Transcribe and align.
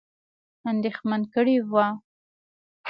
اندېښمن 0.71 1.21
کړي 1.33 1.57
وه. 1.71 1.85